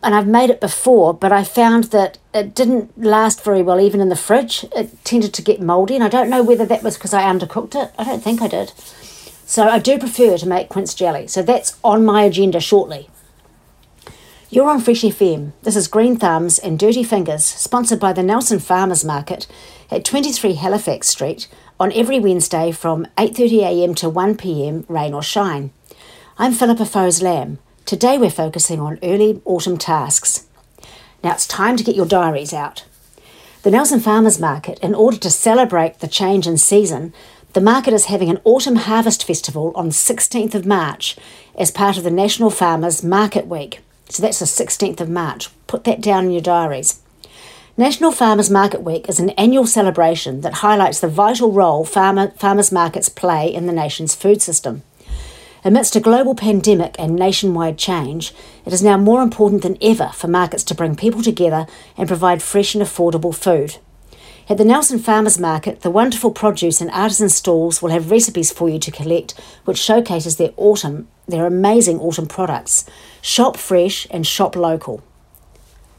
and 0.05 0.15
I've 0.15 0.27
made 0.27 0.51
it 0.51 0.61
before, 0.61 1.15
but 1.15 1.33
I 1.33 1.43
found 1.43 1.85
that 1.85 2.19
it 2.35 2.55
didn't 2.55 3.03
last 3.03 3.43
very 3.43 3.63
well 3.63 3.81
even 3.81 4.01
in 4.01 4.11
the 4.11 4.17
fridge. 4.17 4.65
It 4.77 5.03
tended 5.05 5.33
to 5.35 5.43
get 5.43 5.63
mouldy, 5.63 5.95
and 5.95 6.05
I 6.05 6.09
don't 6.09 6.29
know 6.29 6.43
whether 6.43 6.67
that 6.67 6.83
was 6.83 6.97
because 6.97 7.15
I 7.15 7.23
undercooked 7.23 7.75
it. 7.75 7.91
I 7.99 8.05
don't 8.05 8.23
think 8.23 8.43
I 8.43 8.49
did. 8.49 8.73
So 9.47 9.67
I 9.67 9.79
do 9.79 9.99
prefer 9.99 10.37
to 10.37 10.49
make 10.49 10.69
quince 10.69 10.95
jelly. 10.95 11.27
So 11.27 11.43
that's 11.43 11.79
on 11.83 12.05
my 12.05 12.25
agenda 12.25 12.61
shortly. 12.61 13.09
You're 14.51 14.69
on 14.69 14.81
Fresh 14.81 15.03
FM. 15.03 15.53
This 15.63 15.75
is 15.75 15.89
Green 15.89 16.17
Thumbs 16.17 16.59
and 16.59 16.79
Dirty 16.79 17.03
Fingers, 17.03 17.45
sponsored 17.45 17.99
by 17.99 18.13
the 18.13 18.23
Nelson 18.23 18.59
Farmers 18.59 19.05
Market 19.05 19.47
at 19.91 20.05
23 20.05 20.55
Halifax 20.55 21.09
Street 21.09 21.49
on 21.81 21.93
every 21.93 22.21
Wednesday 22.21 22.71
from 22.71 23.07
8.30am 23.17 23.97
to 23.97 24.11
1pm, 24.11 24.85
rain 24.89 25.15
or 25.15 25.23
shine. 25.23 25.73
I'm 26.39 26.53
Philippa 26.53 26.85
Foes 26.85 27.23
Lamb. 27.23 27.59
Today 27.87 28.17
we're 28.17 28.31
focusing 28.31 28.81
on 28.81 28.99
early 29.03 29.43
autumn 29.45 29.77
tasks. 29.77 30.47
Now 31.23 31.33
it's 31.33 31.47
time 31.47 31.77
to 31.77 31.85
get 31.85 31.95
your 31.95 32.07
diaries 32.07 32.55
out. 32.55 32.87
The 33.63 33.71
Nelson 33.71 34.01
Farmers 34.01 34.41
Market, 34.41 34.79
in 34.79 34.95
order 34.95 35.19
to 35.19 35.29
celebrate 35.29 35.99
the 35.99 36.09
change 36.09 36.47
in 36.47 36.57
season, 36.57 37.13
the 37.53 37.61
market 37.61 37.93
is 37.93 38.07
having 38.07 38.31
an 38.31 38.41
autumn 38.43 38.77
harvest 38.77 39.27
festival 39.27 39.71
on 39.75 39.91
16th 39.91 40.55
of 40.55 40.65
March 40.65 41.19
as 41.59 41.71
part 41.71 41.99
of 41.99 42.05
the 42.05 42.11
National 42.11 42.49
Farmers 42.49 43.05
Market 43.05 43.47
Week. 43.47 43.81
So 44.09 44.23
that's 44.23 44.39
the 44.39 44.47
16th 44.47 45.03
of 45.03 45.11
March. 45.11 45.51
Put 45.67 45.85
that 45.85 46.01
down 46.01 46.25
in 46.25 46.31
your 46.31 46.41
diaries. 46.41 47.03
National 47.77 48.13
Farmers 48.13 48.49
Market 48.49 48.83
Week 48.83 49.11
is 49.11 49.21
an 49.21 49.31
annual 49.31 49.67
celebration 49.67 50.41
that 50.41 50.55
highlights 50.55 51.01
the 51.01 51.09
vital 51.09 51.53
role 51.53 51.85
farmer, 51.85 52.31
farmers 52.31 52.73
markets 52.73 53.11
play 53.11 53.53
in 53.53 53.67
the 53.67 53.75
nation's 53.75 54.15
food 54.15 54.41
system. 54.41 54.83
Amidst 55.67 55.97
a 55.97 56.01
global 56.01 56.35
pandemic 56.35 56.95
and 56.99 57.17
nationwide 57.17 57.79
change, 57.79 58.35
it 58.67 58.75
is 58.75 58.83
now 58.83 58.99
more 58.99 59.23
important 59.23 59.63
than 59.63 59.79
ever 59.81 60.09
for 60.09 60.29
markets 60.29 60.63
to 60.65 60.75
bring 60.75 60.95
people 60.95 61.23
together 61.23 61.67
and 61.97 62.07
provide 62.07 62.43
fresh 62.43 62.75
and 62.75 62.85
affordable 62.85 63.35
food. 63.35 63.79
At 64.47 64.59
the 64.59 64.65
Nelson 64.67 64.99
Farmers 64.99 65.39
Market, 65.39 65.81
the 65.81 65.91
wonderful 65.91 66.33
produce 66.33 66.83
and 66.83 66.91
artisan 66.91 67.31
stalls 67.31 67.81
will 67.81 67.89
have 67.89 68.11
recipes 68.11 68.53
for 68.53 68.69
you 68.69 68.79
to 68.79 68.91
collect, 68.91 69.33
which 69.65 69.79
showcases 69.79 70.37
their 70.37 70.53
autumn, 70.59 71.09
their 71.27 71.47
amazing 71.47 71.99
autumn 71.99 72.27
products. 72.27 72.85
Shop 73.23 73.57
fresh 73.57 74.07
and 74.11 74.27
shop 74.27 74.57
local. 74.57 75.03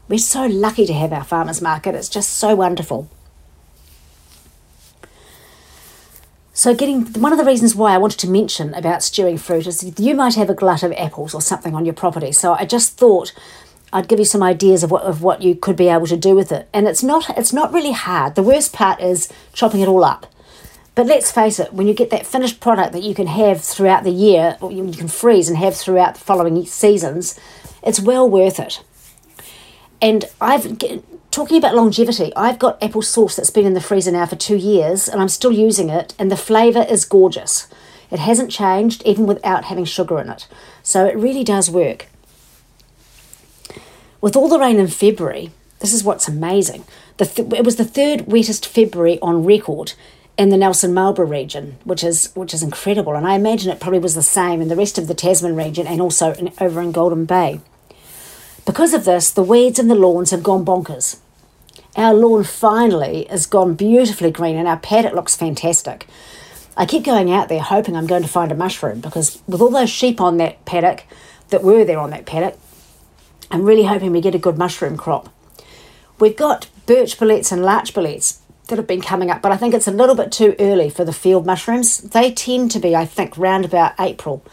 We're 0.08 0.20
so 0.20 0.46
lucky 0.46 0.86
to 0.86 0.92
have 0.92 1.12
our 1.12 1.24
farmers 1.24 1.60
market. 1.60 1.96
It's 1.96 2.08
just 2.08 2.34
so 2.34 2.54
wonderful. 2.54 3.10
So, 6.56 6.74
getting 6.74 7.04
one 7.20 7.32
of 7.32 7.38
the 7.38 7.44
reasons 7.44 7.74
why 7.74 7.92
I 7.92 7.98
wanted 7.98 8.18
to 8.20 8.30
mention 8.30 8.72
about 8.72 9.02
stewing 9.02 9.36
fruit 9.36 9.66
is 9.66 9.92
you 10.00 10.14
might 10.14 10.36
have 10.36 10.48
a 10.48 10.54
glut 10.54 10.82
of 10.82 10.90
apples 10.92 11.34
or 11.34 11.42
something 11.42 11.74
on 11.74 11.84
your 11.84 11.92
property. 11.92 12.32
So, 12.32 12.54
I 12.54 12.64
just 12.64 12.96
thought 12.96 13.34
I'd 13.92 14.08
give 14.08 14.18
you 14.18 14.24
some 14.24 14.42
ideas 14.42 14.82
of 14.82 14.90
what 14.90 15.02
of 15.02 15.20
what 15.20 15.42
you 15.42 15.54
could 15.54 15.76
be 15.76 15.88
able 15.88 16.06
to 16.06 16.16
do 16.16 16.34
with 16.34 16.50
it. 16.50 16.66
And 16.72 16.88
it's 16.88 17.02
not 17.02 17.28
it's 17.36 17.52
not 17.52 17.74
really 17.74 17.92
hard. 17.92 18.36
The 18.36 18.42
worst 18.42 18.72
part 18.72 19.02
is 19.02 19.30
chopping 19.52 19.82
it 19.82 19.86
all 19.86 20.02
up. 20.02 20.32
But 20.94 21.04
let's 21.04 21.30
face 21.30 21.60
it, 21.60 21.74
when 21.74 21.88
you 21.88 21.92
get 21.92 22.08
that 22.08 22.26
finished 22.26 22.58
product 22.58 22.94
that 22.94 23.02
you 23.02 23.14
can 23.14 23.26
have 23.26 23.62
throughout 23.62 24.04
the 24.04 24.10
year, 24.10 24.56
or 24.62 24.72
you 24.72 24.90
can 24.92 25.08
freeze 25.08 25.50
and 25.50 25.58
have 25.58 25.76
throughout 25.76 26.14
the 26.14 26.20
following 26.20 26.64
seasons, 26.64 27.38
it's 27.82 28.00
well 28.00 28.26
worth 28.30 28.58
it. 28.58 28.82
And 30.00 30.24
I've 30.40 30.78
talking 31.36 31.58
about 31.58 31.74
longevity, 31.74 32.32
I've 32.34 32.58
got 32.58 32.82
apple 32.82 33.02
sauce 33.02 33.36
that's 33.36 33.50
been 33.50 33.66
in 33.66 33.74
the 33.74 33.80
freezer 33.82 34.10
now 34.10 34.24
for 34.24 34.36
two 34.36 34.56
years 34.56 35.06
and 35.06 35.20
I'm 35.20 35.28
still 35.28 35.52
using 35.52 35.90
it, 35.90 36.14
and 36.18 36.30
the 36.30 36.36
flavour 36.36 36.86
is 36.88 37.04
gorgeous. 37.04 37.68
It 38.10 38.20
hasn't 38.20 38.50
changed 38.50 39.02
even 39.04 39.26
without 39.26 39.66
having 39.66 39.84
sugar 39.84 40.18
in 40.18 40.30
it. 40.30 40.48
So 40.82 41.04
it 41.04 41.14
really 41.14 41.44
does 41.44 41.70
work. 41.70 42.06
With 44.22 44.34
all 44.34 44.48
the 44.48 44.58
rain 44.58 44.78
in 44.78 44.88
February, 44.88 45.50
this 45.80 45.92
is 45.92 46.02
what's 46.02 46.26
amazing. 46.26 46.84
Th- 47.18 47.38
it 47.38 47.66
was 47.66 47.76
the 47.76 47.84
third 47.84 48.26
wettest 48.26 48.66
February 48.66 49.18
on 49.20 49.44
record 49.44 49.92
in 50.38 50.48
the 50.48 50.56
Nelson 50.56 50.94
Marlborough 50.94 51.26
region, 51.26 51.76
which 51.84 52.02
is 52.02 52.30
which 52.34 52.54
is 52.54 52.62
incredible. 52.62 53.14
And 53.14 53.26
I 53.26 53.34
imagine 53.34 53.70
it 53.70 53.80
probably 53.80 53.98
was 53.98 54.14
the 54.14 54.22
same 54.22 54.62
in 54.62 54.68
the 54.68 54.76
rest 54.76 54.96
of 54.96 55.06
the 55.06 55.14
Tasman 55.14 55.54
region 55.54 55.86
and 55.86 56.00
also 56.00 56.32
in, 56.32 56.50
over 56.62 56.80
in 56.80 56.92
Golden 56.92 57.26
Bay. 57.26 57.60
Because 58.64 58.94
of 58.94 59.04
this, 59.04 59.30
the 59.30 59.42
weeds 59.42 59.78
in 59.78 59.88
the 59.88 59.94
lawns 59.94 60.30
have 60.30 60.42
gone 60.42 60.64
bonkers. 60.64 61.18
Our 61.96 62.12
lawn 62.12 62.44
finally 62.44 63.26
has 63.30 63.46
gone 63.46 63.74
beautifully 63.74 64.30
green 64.30 64.56
and 64.56 64.68
our 64.68 64.78
paddock 64.78 65.14
looks 65.14 65.34
fantastic. 65.34 66.06
I 66.76 66.84
keep 66.84 67.04
going 67.04 67.32
out 67.32 67.48
there 67.48 67.60
hoping 67.60 67.96
I'm 67.96 68.06
going 68.06 68.22
to 68.22 68.28
find 68.28 68.52
a 68.52 68.54
mushroom 68.54 69.00
because 69.00 69.40
with 69.46 69.62
all 69.62 69.70
those 69.70 69.88
sheep 69.88 70.20
on 70.20 70.36
that 70.36 70.62
paddock 70.66 71.04
that 71.48 71.62
were 71.62 71.84
there 71.84 71.98
on 71.98 72.10
that 72.10 72.26
paddock, 72.26 72.58
I'm 73.50 73.64
really 73.64 73.84
hoping 73.84 74.12
we 74.12 74.20
get 74.20 74.34
a 74.34 74.38
good 74.38 74.58
mushroom 74.58 74.98
crop. 74.98 75.32
We've 76.18 76.36
got 76.36 76.68
birch 76.84 77.18
boletes 77.18 77.50
and 77.50 77.62
larch 77.62 77.94
boletes 77.94 78.40
that 78.68 78.76
have 78.76 78.86
been 78.86 79.00
coming 79.00 79.30
up, 79.30 79.40
but 79.40 79.52
I 79.52 79.56
think 79.56 79.72
it's 79.72 79.88
a 79.88 79.92
little 79.92 80.14
bit 80.14 80.32
too 80.32 80.54
early 80.58 80.90
for 80.90 81.04
the 81.04 81.12
field 81.12 81.46
mushrooms. 81.46 81.98
They 81.98 82.32
tend 82.32 82.72
to 82.72 82.78
be, 82.78 82.94
I 82.94 83.06
think, 83.06 83.38
round 83.38 83.64
about 83.64 83.94
April. 83.98 84.44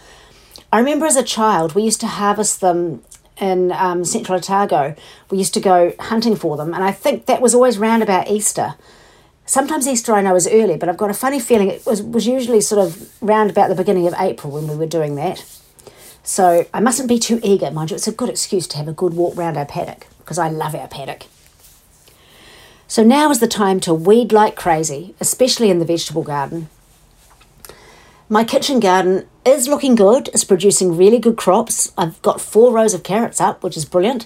I 0.71 0.79
remember 0.79 1.05
as 1.05 1.15
a 1.15 1.23
child, 1.23 1.75
we 1.75 1.83
used 1.83 1.99
to 2.01 2.07
harvest 2.07 2.61
them 2.61 3.03
in 3.39 3.71
um, 3.71 4.05
Central 4.05 4.37
Otago. 4.37 4.95
We 5.29 5.37
used 5.37 5.53
to 5.55 5.59
go 5.59 5.93
hunting 5.99 6.35
for 6.35 6.57
them, 6.57 6.73
and 6.73 6.83
I 6.83 6.91
think 6.91 7.25
that 7.25 7.41
was 7.41 7.55
always 7.55 7.77
round 7.77 8.03
about 8.03 8.29
Easter. 8.29 8.75
Sometimes 9.45 9.87
Easter 9.87 10.13
I 10.13 10.21
know 10.21 10.35
is 10.35 10.47
early, 10.47 10.77
but 10.77 10.87
I've 10.87 10.97
got 10.97 11.09
a 11.09 11.13
funny 11.13 11.39
feeling 11.39 11.67
it 11.69 11.85
was, 11.85 12.01
was 12.01 12.25
usually 12.25 12.61
sort 12.61 12.85
of 12.85 13.11
round 13.21 13.49
about 13.49 13.67
the 13.69 13.75
beginning 13.75 14.07
of 14.07 14.15
April 14.17 14.53
when 14.53 14.67
we 14.67 14.75
were 14.75 14.85
doing 14.85 15.15
that. 15.15 15.43
So 16.23 16.65
I 16.73 16.79
mustn't 16.79 17.09
be 17.09 17.19
too 17.19 17.41
eager, 17.43 17.69
mind 17.69 17.91
you. 17.91 17.95
It's 17.95 18.07
a 18.07 18.13
good 18.13 18.29
excuse 18.29 18.65
to 18.67 18.77
have 18.77 18.87
a 18.87 18.93
good 18.93 19.13
walk 19.13 19.35
round 19.35 19.57
our 19.57 19.65
paddock 19.65 20.07
because 20.19 20.37
I 20.37 20.47
love 20.47 20.73
our 20.73 20.87
paddock. 20.87 21.23
So 22.87 23.03
now 23.03 23.29
is 23.31 23.39
the 23.39 23.47
time 23.47 23.79
to 23.81 23.93
weed 23.93 24.31
like 24.31 24.55
crazy, 24.55 25.15
especially 25.19 25.69
in 25.69 25.79
the 25.79 25.85
vegetable 25.85 26.23
garden. 26.23 26.69
My 28.33 28.43
kitchen 28.43 28.79
garden 28.79 29.27
is 29.45 29.67
looking 29.67 29.93
good, 29.93 30.27
it's 30.29 30.43
producing 30.43 30.97
really 30.97 31.19
good 31.19 31.37
crops. 31.37 31.93
I've 31.95 32.19
got 32.23 32.41
four 32.41 32.73
rows 32.73 32.95
of 32.95 33.03
carrots 33.03 33.39
up, 33.39 33.61
which 33.61 33.77
is 33.77 33.85
brilliant. 33.85 34.25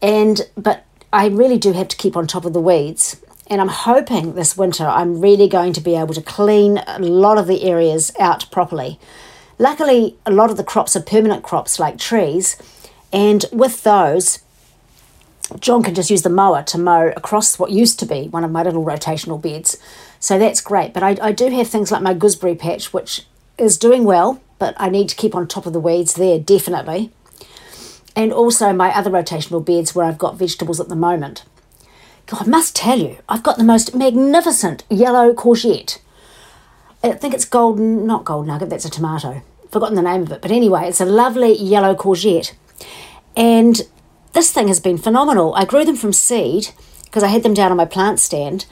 And 0.00 0.48
but 0.56 0.86
I 1.12 1.26
really 1.26 1.58
do 1.58 1.74
have 1.74 1.88
to 1.88 1.96
keep 1.98 2.16
on 2.16 2.26
top 2.26 2.46
of 2.46 2.54
the 2.54 2.60
weeds. 2.62 3.22
And 3.48 3.60
I'm 3.60 3.68
hoping 3.68 4.34
this 4.34 4.56
winter 4.56 4.86
I'm 4.86 5.20
really 5.20 5.46
going 5.46 5.74
to 5.74 5.82
be 5.82 5.94
able 5.94 6.14
to 6.14 6.22
clean 6.22 6.78
a 6.78 7.00
lot 7.00 7.36
of 7.36 7.46
the 7.46 7.64
areas 7.64 8.12
out 8.18 8.50
properly. 8.50 8.98
Luckily, 9.58 10.16
a 10.24 10.30
lot 10.30 10.50
of 10.50 10.56
the 10.56 10.64
crops 10.64 10.96
are 10.96 11.02
permanent 11.02 11.42
crops 11.42 11.78
like 11.78 11.98
trees, 11.98 12.56
and 13.12 13.44
with 13.52 13.82
those, 13.82 14.38
John 15.60 15.82
can 15.82 15.94
just 15.94 16.08
use 16.08 16.22
the 16.22 16.30
mower 16.30 16.62
to 16.62 16.78
mow 16.78 17.12
across 17.14 17.58
what 17.58 17.72
used 17.72 17.98
to 18.00 18.06
be 18.06 18.28
one 18.28 18.44
of 18.44 18.50
my 18.50 18.62
little 18.62 18.86
rotational 18.86 19.40
beds. 19.40 19.76
So 20.20 20.38
that's 20.38 20.60
great. 20.60 20.92
But 20.92 21.02
I, 21.02 21.16
I 21.20 21.32
do 21.32 21.48
have 21.48 21.68
things 21.68 21.90
like 21.90 22.02
my 22.02 22.14
gooseberry 22.14 22.54
patch, 22.54 22.92
which 22.92 23.26
is 23.56 23.78
doing 23.78 24.04
well, 24.04 24.40
but 24.58 24.74
I 24.78 24.88
need 24.88 25.08
to 25.08 25.16
keep 25.16 25.34
on 25.34 25.46
top 25.46 25.66
of 25.66 25.72
the 25.72 25.80
weeds 25.80 26.14
there, 26.14 26.38
definitely. 26.38 27.10
And 28.16 28.32
also 28.32 28.72
my 28.72 28.88
other 28.90 29.10
rotational 29.10 29.64
beds 29.64 29.94
where 29.94 30.04
I've 30.04 30.18
got 30.18 30.36
vegetables 30.36 30.80
at 30.80 30.88
the 30.88 30.96
moment. 30.96 31.44
God, 32.26 32.42
I 32.42 32.50
must 32.50 32.76
tell 32.76 32.98
you, 32.98 33.18
I've 33.28 33.42
got 33.42 33.56
the 33.56 33.64
most 33.64 33.94
magnificent 33.94 34.84
yellow 34.90 35.32
courgette. 35.32 35.98
I 37.02 37.12
think 37.12 37.32
it's 37.32 37.44
golden, 37.44 38.06
not 38.06 38.24
gold 38.24 38.46
nugget, 38.46 38.70
that's 38.70 38.84
a 38.84 38.90
tomato. 38.90 39.42
Forgotten 39.70 39.94
the 39.94 40.02
name 40.02 40.22
of 40.22 40.32
it. 40.32 40.42
But 40.42 40.50
anyway, 40.50 40.88
it's 40.88 41.00
a 41.00 41.04
lovely 41.04 41.56
yellow 41.56 41.94
courgette. 41.94 42.54
And 43.36 43.82
this 44.32 44.52
thing 44.52 44.68
has 44.68 44.80
been 44.80 44.98
phenomenal. 44.98 45.54
I 45.54 45.64
grew 45.64 45.84
them 45.84 45.96
from 45.96 46.12
seed 46.12 46.70
because 47.04 47.22
I 47.22 47.28
had 47.28 47.44
them 47.44 47.54
down 47.54 47.70
on 47.70 47.76
my 47.76 47.84
plant 47.84 48.18
stand. 48.18 48.66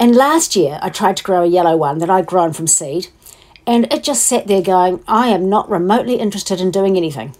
And 0.00 0.16
last 0.16 0.56
year 0.56 0.78
I 0.80 0.88
tried 0.88 1.18
to 1.18 1.22
grow 1.22 1.42
a 1.42 1.46
yellow 1.46 1.76
one 1.76 1.98
that 1.98 2.08
I'd 2.08 2.26
grown 2.26 2.54
from 2.54 2.66
seed. 2.66 3.08
And 3.66 3.92
it 3.92 4.02
just 4.02 4.26
sat 4.26 4.46
there 4.46 4.62
going, 4.62 5.04
I 5.06 5.28
am 5.28 5.50
not 5.50 5.70
remotely 5.70 6.14
interested 6.14 6.58
in 6.58 6.70
doing 6.70 6.96
anything. 6.96 7.36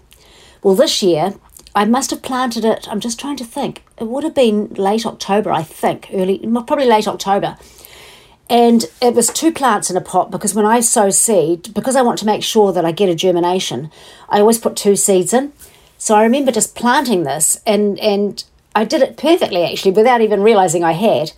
Well, 0.63 0.75
this 0.75 1.03
year 1.03 1.35
I 1.75 1.87
must 1.87 2.11
have 2.11 2.21
planted 2.21 2.65
it, 2.65 2.87
I'm 2.89 3.01
just 3.01 3.19
trying 3.19 3.39
to 3.39 3.45
think. 3.45 3.83
It 3.99 4.09
would 4.09 4.25
have 4.25 4.35
been 4.35 4.75
late 4.75 5.07
October, 5.07 5.51
I 5.51 5.63
think, 5.63 6.11
early, 6.13 6.39
probably 6.39 6.85
late 6.85 7.09
October. 7.09 7.57
And 8.51 8.85
it 9.01 9.15
was 9.15 9.29
two 9.29 9.53
plants 9.53 9.89
in 9.89 9.97
a 9.97 10.01
pot 10.03 10.31
because 10.31 10.55
when 10.55 10.67
I 10.67 10.81
sow 10.81 11.09
seed, 11.09 11.73
because 11.73 11.97
I 11.97 12.03
want 12.03 12.19
to 12.19 12.27
make 12.27 12.43
sure 12.43 12.73
that 12.73 12.85
I 12.85 12.93
get 12.93 13.09
a 13.09 13.15
germination, 13.15 13.91
I 14.29 14.41
always 14.41 14.59
put 14.59 14.77
two 14.77 14.97
seeds 14.97 15.33
in. 15.33 15.53
So 15.97 16.15
I 16.15 16.25
remember 16.25 16.53
just 16.53 16.75
planting 16.75 17.23
this 17.23 17.61
and 17.65 17.99
and 18.01 18.45
I 18.75 18.85
did 18.85 19.03
it 19.03 19.17
perfectly 19.17 19.65
actually 19.65 19.93
without 19.93 20.21
even 20.21 20.43
realizing 20.43 20.85
I 20.85 20.93
had. 20.93 21.33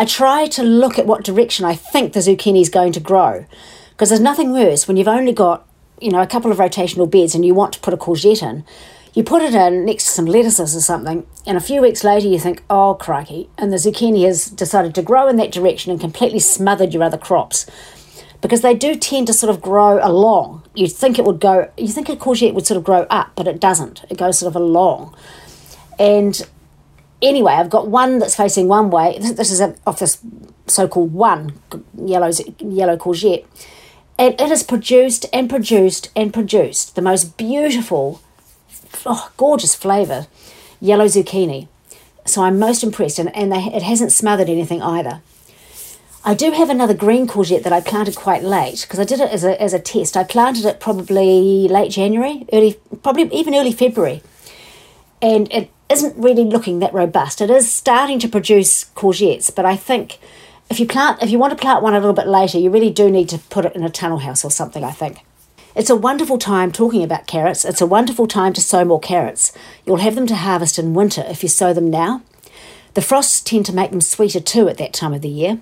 I 0.00 0.06
try 0.06 0.46
to 0.46 0.62
look 0.62 0.98
at 0.98 1.04
what 1.04 1.24
direction 1.24 1.66
I 1.66 1.74
think 1.74 2.14
the 2.14 2.20
zucchini 2.20 2.62
is 2.62 2.70
going 2.70 2.92
to 2.92 3.00
grow 3.00 3.44
because 3.90 4.08
there's 4.08 4.18
nothing 4.18 4.50
worse 4.50 4.88
when 4.88 4.96
you've 4.96 5.06
only 5.06 5.34
got, 5.34 5.68
you 6.00 6.10
know, 6.10 6.22
a 6.22 6.26
couple 6.26 6.50
of 6.50 6.56
rotational 6.56 7.08
beds 7.08 7.34
and 7.34 7.44
you 7.44 7.52
want 7.52 7.74
to 7.74 7.80
put 7.80 7.92
a 7.92 7.98
courgette 7.98 8.42
in. 8.42 8.64
You 9.12 9.22
put 9.24 9.42
it 9.42 9.54
in 9.54 9.84
next 9.84 10.06
to 10.06 10.10
some 10.12 10.24
lettuces 10.24 10.74
or 10.74 10.80
something, 10.80 11.26
and 11.44 11.58
a 11.58 11.60
few 11.60 11.82
weeks 11.82 12.02
later 12.02 12.28
you 12.28 12.38
think, 12.38 12.62
oh, 12.70 12.94
crikey, 12.94 13.50
and 13.58 13.70
the 13.70 13.76
zucchini 13.76 14.24
has 14.24 14.46
decided 14.46 14.94
to 14.94 15.02
grow 15.02 15.28
in 15.28 15.36
that 15.36 15.52
direction 15.52 15.92
and 15.92 16.00
completely 16.00 16.40
smothered 16.40 16.94
your 16.94 17.02
other 17.02 17.18
crops 17.18 17.66
because 18.40 18.62
they 18.62 18.72
do 18.72 18.94
tend 18.94 19.26
to 19.26 19.34
sort 19.34 19.54
of 19.54 19.60
grow 19.60 19.98
along. 20.02 20.62
You 20.74 20.88
think 20.88 21.18
it 21.18 21.26
would 21.26 21.40
go, 21.40 21.70
you 21.76 21.88
think 21.88 22.08
a 22.08 22.16
courgette 22.16 22.54
would 22.54 22.66
sort 22.66 22.78
of 22.78 22.84
grow 22.84 23.02
up, 23.10 23.32
but 23.36 23.46
it 23.46 23.60
doesn't. 23.60 24.02
It 24.08 24.16
goes 24.16 24.38
sort 24.38 24.48
of 24.48 24.56
along. 24.56 25.14
And 25.98 26.40
anyway, 27.22 27.52
I've 27.52 27.70
got 27.70 27.88
one 27.88 28.18
that's 28.18 28.36
facing 28.36 28.68
one 28.68 28.90
way. 28.90 29.18
This 29.40 29.50
is 29.50 29.60
a, 29.60 29.74
off 29.86 29.98
this 29.98 30.18
so-called 30.66 31.12
one 31.12 31.54
yellow 31.96 32.30
yellow 32.58 32.96
courgette, 32.96 33.44
and 34.18 34.34
it 34.40 34.48
has 34.48 34.62
produced 34.62 35.26
and 35.32 35.48
produced 35.48 36.10
and 36.14 36.32
produced 36.32 36.94
the 36.94 37.02
most 37.02 37.36
beautiful, 37.36 38.20
oh, 39.06 39.30
gorgeous 39.36 39.74
flavour, 39.74 40.26
yellow 40.80 41.06
zucchini. 41.06 41.68
So 42.26 42.42
I'm 42.42 42.58
most 42.58 42.82
impressed, 42.82 43.18
and, 43.18 43.34
and 43.34 43.50
they, 43.50 43.64
it 43.64 43.82
hasn't 43.82 44.12
smothered 44.12 44.48
anything 44.48 44.82
either. 44.82 45.22
I 46.22 46.34
do 46.34 46.50
have 46.52 46.68
another 46.68 46.92
green 46.92 47.26
courgette 47.26 47.62
that 47.62 47.72
I 47.72 47.80
planted 47.80 48.14
quite 48.14 48.42
late 48.42 48.82
because 48.82 49.00
I 49.00 49.04
did 49.04 49.20
it 49.20 49.30
as 49.30 49.42
a, 49.42 49.60
as 49.60 49.72
a 49.72 49.78
test. 49.78 50.18
I 50.18 50.24
planted 50.24 50.66
it 50.66 50.78
probably 50.78 51.66
late 51.66 51.90
January, 51.90 52.46
early, 52.52 52.78
probably 53.02 53.22
even 53.34 53.54
early 53.54 53.72
February. 53.72 54.22
And 55.22 55.50
it 55.50 55.70
isn't 55.90 56.16
really 56.16 56.44
looking 56.44 56.78
that 56.78 56.94
robust. 56.94 57.40
It 57.40 57.50
is 57.50 57.70
starting 57.70 58.18
to 58.20 58.28
produce 58.28 58.84
courgettes, 58.94 59.54
but 59.54 59.64
I 59.64 59.76
think 59.76 60.18
if 60.70 60.78
you 60.78 60.86
plant, 60.86 61.22
if 61.22 61.30
you 61.30 61.38
want 61.38 61.50
to 61.50 61.60
plant 61.60 61.82
one 61.82 61.94
a 61.94 61.98
little 61.98 62.14
bit 62.14 62.28
later, 62.28 62.58
you 62.58 62.70
really 62.70 62.90
do 62.90 63.10
need 63.10 63.28
to 63.30 63.38
put 63.38 63.64
it 63.64 63.74
in 63.74 63.82
a 63.82 63.90
tunnel 63.90 64.18
house 64.18 64.44
or 64.44 64.50
something, 64.50 64.84
I 64.84 64.92
think. 64.92 65.24
It's 65.74 65.90
a 65.90 65.96
wonderful 65.96 66.38
time 66.38 66.72
talking 66.72 67.02
about 67.02 67.26
carrots. 67.26 67.64
It's 67.64 67.80
a 67.80 67.86
wonderful 67.86 68.26
time 68.26 68.52
to 68.54 68.60
sow 68.60 68.84
more 68.84 69.00
carrots. 69.00 69.52
You'll 69.86 69.98
have 69.98 70.14
them 70.14 70.26
to 70.28 70.36
harvest 70.36 70.78
in 70.78 70.94
winter 70.94 71.24
if 71.28 71.42
you 71.42 71.48
sow 71.48 71.72
them 71.72 71.90
now. 71.90 72.22
The 72.94 73.02
frosts 73.02 73.40
tend 73.40 73.66
to 73.66 73.74
make 73.74 73.90
them 73.90 74.00
sweeter 74.00 74.40
too 74.40 74.68
at 74.68 74.78
that 74.78 74.92
time 74.92 75.14
of 75.14 75.22
the 75.22 75.28
year. 75.28 75.60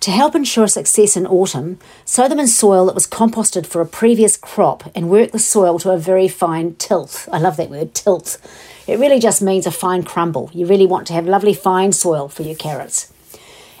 To 0.00 0.10
help 0.12 0.34
ensure 0.36 0.68
success 0.68 1.16
in 1.16 1.26
autumn, 1.26 1.80
sow 2.04 2.28
them 2.28 2.38
in 2.38 2.46
soil 2.46 2.86
that 2.86 2.94
was 2.94 3.08
composted 3.08 3.66
for 3.66 3.80
a 3.80 3.86
previous 3.86 4.36
crop 4.36 4.90
and 4.94 5.10
work 5.10 5.32
the 5.32 5.38
soil 5.38 5.78
to 5.80 5.90
a 5.90 5.98
very 5.98 6.28
fine 6.28 6.76
tilth. 6.76 7.28
I 7.32 7.38
love 7.38 7.56
that 7.56 7.70
word, 7.70 7.92
tilth. 7.92 8.38
It 8.86 9.00
really 9.00 9.18
just 9.18 9.42
means 9.42 9.66
a 9.66 9.72
fine 9.72 10.04
crumble. 10.04 10.50
You 10.52 10.66
really 10.66 10.86
want 10.86 11.08
to 11.08 11.12
have 11.14 11.26
lovely 11.26 11.54
fine 11.54 11.92
soil 11.92 12.28
for 12.28 12.44
your 12.44 12.54
carrots. 12.54 13.12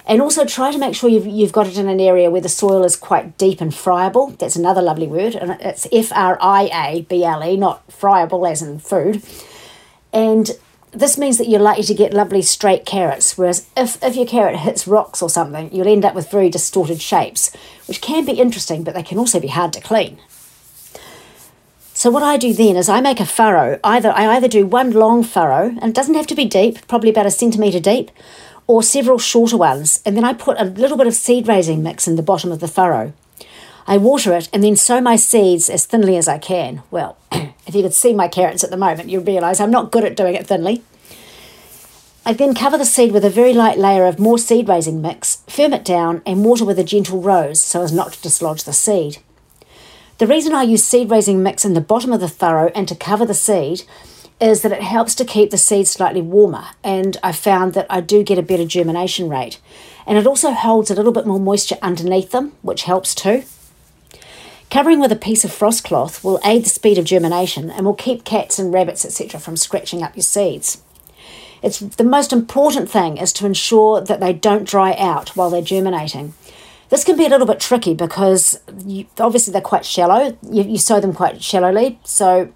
And 0.08 0.20
also 0.22 0.44
try 0.44 0.72
to 0.72 0.78
make 0.78 0.94
sure 0.94 1.10
you've, 1.10 1.26
you've 1.26 1.52
got 1.52 1.66
it 1.66 1.78
in 1.78 1.88
an 1.88 2.00
area 2.00 2.30
where 2.30 2.40
the 2.40 2.48
soil 2.48 2.84
is 2.84 2.96
quite 2.96 3.38
deep 3.38 3.60
and 3.60 3.74
friable. 3.74 4.28
That's 4.30 4.56
another 4.56 4.82
lovely 4.82 5.06
word. 5.06 5.34
And 5.34 5.52
it's 5.60 5.86
F 5.92 6.12
R 6.12 6.38
I 6.40 6.70
A 6.72 7.02
B 7.02 7.24
L 7.24 7.44
E, 7.44 7.56
not 7.56 7.86
fryable 7.88 8.50
as 8.50 8.62
in 8.62 8.78
food. 8.78 9.22
And 10.12 10.50
this 10.98 11.18
means 11.18 11.38
that 11.38 11.48
you're 11.48 11.60
likely 11.60 11.84
to 11.84 11.94
get 11.94 12.14
lovely 12.14 12.42
straight 12.42 12.84
carrots, 12.84 13.36
whereas 13.36 13.66
if, 13.76 14.02
if 14.02 14.16
your 14.16 14.26
carrot 14.26 14.60
hits 14.60 14.86
rocks 14.86 15.22
or 15.22 15.30
something, 15.30 15.72
you'll 15.72 15.88
end 15.88 16.04
up 16.04 16.14
with 16.14 16.30
very 16.30 16.48
distorted 16.48 17.00
shapes, 17.00 17.54
which 17.86 18.00
can 18.00 18.24
be 18.24 18.32
interesting, 18.32 18.82
but 18.82 18.94
they 18.94 19.02
can 19.02 19.18
also 19.18 19.38
be 19.38 19.48
hard 19.48 19.72
to 19.74 19.80
clean. 19.80 20.18
So 21.92 22.10
what 22.10 22.22
I 22.22 22.36
do 22.36 22.52
then 22.52 22.76
is 22.76 22.88
I 22.88 23.00
make 23.00 23.20
a 23.20 23.26
furrow. 23.26 23.80
Either 23.82 24.10
I 24.10 24.36
either 24.36 24.48
do 24.48 24.66
one 24.66 24.90
long 24.90 25.22
furrow, 25.22 25.74
and 25.80 25.84
it 25.84 25.94
doesn't 25.94 26.14
have 26.14 26.26
to 26.26 26.34
be 26.34 26.44
deep, 26.44 26.86
probably 26.88 27.10
about 27.10 27.26
a 27.26 27.30
centimetre 27.30 27.80
deep, 27.80 28.10
or 28.66 28.82
several 28.82 29.18
shorter 29.18 29.56
ones, 29.56 30.02
and 30.04 30.16
then 30.16 30.24
I 30.24 30.32
put 30.32 30.60
a 30.60 30.64
little 30.64 30.96
bit 30.96 31.06
of 31.06 31.14
seed 31.14 31.48
raising 31.48 31.82
mix 31.82 32.06
in 32.06 32.16
the 32.16 32.22
bottom 32.22 32.52
of 32.52 32.60
the 32.60 32.68
furrow. 32.68 33.12
I 33.86 33.98
water 33.98 34.34
it 34.34 34.48
and 34.52 34.64
then 34.64 34.76
sow 34.76 35.00
my 35.00 35.16
seeds 35.16 35.70
as 35.70 35.86
thinly 35.86 36.16
as 36.16 36.26
I 36.26 36.38
can. 36.38 36.82
Well, 36.90 37.16
if 37.66 37.74
you 37.74 37.82
could 37.82 37.94
see 37.94 38.14
my 38.14 38.28
carrots 38.28 38.64
at 38.64 38.70
the 38.70 38.76
moment, 38.76 39.10
you'd 39.10 39.26
realise 39.26 39.60
I'm 39.60 39.70
not 39.70 39.90
good 39.90 40.04
at 40.04 40.16
doing 40.16 40.34
it 40.34 40.46
thinly. 40.46 40.82
I 42.24 42.32
then 42.32 42.54
cover 42.54 42.76
the 42.76 42.84
seed 42.84 43.12
with 43.12 43.24
a 43.24 43.30
very 43.30 43.54
light 43.54 43.78
layer 43.78 44.06
of 44.06 44.18
more 44.18 44.38
seed 44.38 44.68
raising 44.68 45.00
mix, 45.00 45.42
firm 45.46 45.72
it 45.72 45.84
down, 45.84 46.22
and 46.26 46.44
water 46.44 46.64
with 46.64 46.78
a 46.78 46.84
gentle 46.84 47.20
rose 47.20 47.60
so 47.60 47.82
as 47.82 47.92
not 47.92 48.14
to 48.14 48.22
dislodge 48.22 48.64
the 48.64 48.72
seed. 48.72 49.18
The 50.18 50.26
reason 50.26 50.52
I 50.54 50.62
use 50.62 50.82
seed 50.82 51.10
raising 51.10 51.42
mix 51.42 51.64
in 51.64 51.74
the 51.74 51.80
bottom 51.80 52.12
of 52.12 52.20
the 52.20 52.28
furrow 52.28 52.72
and 52.74 52.88
to 52.88 52.96
cover 52.96 53.26
the 53.26 53.34
seed 53.34 53.82
is 54.40 54.62
that 54.62 54.72
it 54.72 54.82
helps 54.82 55.14
to 55.14 55.24
keep 55.24 55.50
the 55.50 55.58
seed 55.58 55.86
slightly 55.86 56.20
warmer, 56.20 56.64
and 56.82 57.16
I 57.22 57.32
found 57.32 57.74
that 57.74 57.86
I 57.88 58.00
do 58.00 58.22
get 58.22 58.38
a 58.38 58.42
better 58.42 58.64
germination 58.64 59.28
rate. 59.28 59.60
And 60.06 60.18
it 60.18 60.26
also 60.26 60.50
holds 60.50 60.90
a 60.90 60.94
little 60.94 61.12
bit 61.12 61.26
more 61.26 61.40
moisture 61.40 61.78
underneath 61.80 62.32
them, 62.32 62.52
which 62.62 62.82
helps 62.82 63.14
too. 63.14 63.44
Covering 64.76 65.00
with 65.00 65.10
a 65.10 65.16
piece 65.16 65.42
of 65.42 65.50
frost 65.50 65.84
cloth 65.84 66.22
will 66.22 66.38
aid 66.44 66.66
the 66.66 66.68
speed 66.68 66.98
of 66.98 67.06
germination 67.06 67.70
and 67.70 67.86
will 67.86 67.94
keep 67.94 68.26
cats 68.26 68.58
and 68.58 68.74
rabbits, 68.74 69.06
etc., 69.06 69.40
from 69.40 69.56
scratching 69.56 70.02
up 70.02 70.14
your 70.14 70.22
seeds. 70.22 70.82
It's 71.62 71.78
the 71.78 72.04
most 72.04 72.30
important 72.30 72.90
thing 72.90 73.16
is 73.16 73.32
to 73.32 73.46
ensure 73.46 74.02
that 74.02 74.20
they 74.20 74.34
don't 74.34 74.68
dry 74.68 74.94
out 74.98 75.30
while 75.30 75.48
they're 75.48 75.62
germinating. 75.62 76.34
This 76.90 77.04
can 77.04 77.16
be 77.16 77.24
a 77.24 77.30
little 77.30 77.46
bit 77.46 77.58
tricky 77.58 77.94
because 77.94 78.60
you, 78.84 79.06
obviously 79.18 79.50
they're 79.50 79.62
quite 79.62 79.86
shallow. 79.86 80.36
You, 80.42 80.64
you 80.64 80.76
sow 80.76 81.00
them 81.00 81.14
quite 81.14 81.42
shallowly, 81.42 81.98
so 82.04 82.52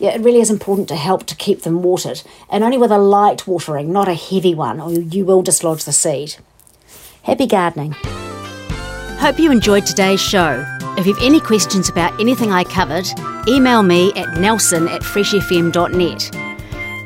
yeah, 0.00 0.10
it 0.10 0.22
really 0.22 0.40
is 0.40 0.50
important 0.50 0.88
to 0.88 0.96
help 0.96 1.24
to 1.26 1.36
keep 1.36 1.62
them 1.62 1.84
watered, 1.84 2.22
and 2.50 2.64
only 2.64 2.78
with 2.78 2.90
a 2.90 2.98
light 2.98 3.46
watering, 3.46 3.92
not 3.92 4.08
a 4.08 4.14
heavy 4.14 4.56
one, 4.56 4.80
or 4.80 4.90
you 4.90 5.24
will 5.24 5.40
dislodge 5.40 5.84
the 5.84 5.92
seed. 5.92 6.34
Happy 7.22 7.46
gardening. 7.46 7.94
Hope 9.20 9.38
you 9.38 9.52
enjoyed 9.52 9.86
today's 9.86 10.20
show. 10.20 10.66
If 10.98 11.06
you've 11.06 11.22
any 11.22 11.40
questions 11.40 11.88
about 11.88 12.18
anything 12.20 12.52
I 12.52 12.64
covered, 12.64 13.06
email 13.48 13.82
me 13.82 14.12
at 14.14 14.38
nelson 14.38 14.88
at 14.88 15.02
freshfm.net. 15.02 16.30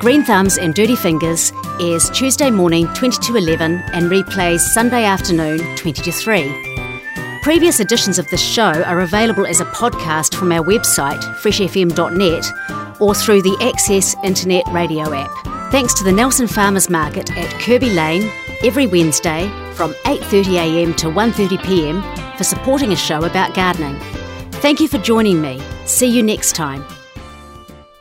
Green 0.01 0.25
Thumbs 0.25 0.59
and 0.59 0.75
Dirty 0.75 0.97
Fingers 0.97 1.53
airs 1.81 2.11
Tuesday 2.11 2.51
morning 2.51 2.87
20 2.95 3.19
to 3.23 3.37
11 3.37 3.83
and 3.93 4.11
replays 4.11 4.61
Sunday 4.61 5.05
afternoon 5.05 5.59
20 5.77 6.03
to 6.03 6.13
3. 6.13 7.41
Previous 7.43 7.79
editions 7.79 8.19
of 8.19 8.27
this 8.29 8.43
show 8.43 8.83
are 8.85 9.01
available 9.01 9.47
as 9.47 9.61
a 9.61 9.67
podcast 9.67 10.35
from 10.35 10.51
our 10.51 10.65
website, 10.65 11.23
freshfm.net, 11.37 13.01
or 13.01 13.15
through 13.15 13.43
the 13.43 13.57
Access 13.61 14.17
Internet 14.25 14.65
Radio 14.73 15.13
app. 15.13 15.71
Thanks 15.71 15.95
to 15.95 16.05
the 16.05 16.13
Nelson 16.13 16.49
Farmers 16.49 16.91
Market 16.91 17.31
at 17.37 17.51
Kirby 17.61 17.91
Lane 17.91 18.31
every 18.65 18.87
Wednesday 18.87 19.49
from 19.75 19.93
8.30am 20.05 20.97
to 20.97 21.07
1.30pm 21.09 22.37
for 22.37 22.45
supporting 22.45 22.93
a 22.93 22.97
show 22.97 23.25
about 23.25 23.55
gardening. 23.55 23.97
Thank 24.63 24.81
you 24.81 24.89
for 24.89 24.99
joining 24.99 25.43
me. 25.43 25.61
See 25.85 26.07
you 26.07 26.23
next 26.23 26.55
time. 26.55 26.85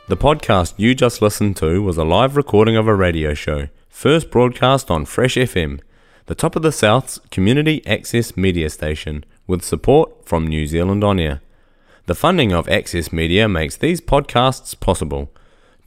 The 0.08 0.16
podcast 0.16 0.74
you 0.76 0.94
just 0.94 1.20
listened 1.20 1.56
to 1.56 1.82
was 1.82 1.96
a 1.96 2.04
live 2.04 2.36
recording 2.36 2.76
of 2.76 2.86
a 2.86 2.94
radio 2.94 3.34
show, 3.34 3.68
first 3.88 4.30
broadcast 4.30 4.90
on 4.90 5.04
Fresh 5.04 5.34
FM, 5.36 5.80
the 6.26 6.34
top 6.34 6.56
of 6.56 6.62
the 6.62 6.72
South's 6.72 7.18
community 7.30 7.86
access 7.86 8.36
media 8.36 8.70
station, 8.70 9.24
with 9.46 9.62
support 9.62 10.26
from 10.26 10.46
New 10.46 10.66
Zealand 10.66 11.02
On 11.04 11.18
Air. 11.18 11.40
The 12.06 12.14
funding 12.14 12.52
of 12.52 12.68
Access 12.68 13.12
Media 13.12 13.48
makes 13.48 13.76
these 13.76 14.00
podcasts 14.00 14.78
possible. 14.78 15.32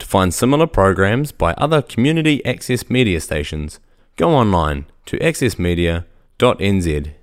To 0.00 0.06
find 0.06 0.34
similar 0.34 0.66
programs 0.66 1.30
by 1.30 1.54
other 1.54 1.80
community 1.80 2.44
access 2.44 2.90
media 2.90 3.20
stations, 3.20 3.78
go 4.16 4.30
online 4.30 4.86
to 5.08 5.18
accessmedia.nz 5.18 7.17